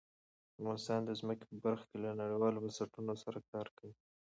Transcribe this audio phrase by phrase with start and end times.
[0.59, 3.93] افغانستان د ځمکه په برخه کې له نړیوالو بنسټونو سره کار کوي.